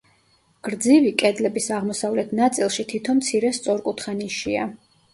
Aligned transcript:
გრძივი 0.67 1.11
კედლების 1.23 1.69
აღმოსავლეთ 1.77 2.35
ნაწილში 2.41 2.89
თითო 2.95 3.19
მცირე 3.23 3.57
სწორკუთხა 3.63 4.21
ნიშია. 4.27 4.71